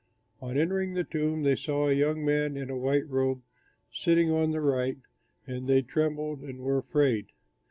[0.41, 3.43] On entering the tomb they saw a young man in a white robe
[3.91, 4.97] sitting on the right,
[5.45, 7.27] and they trembled and were afraid.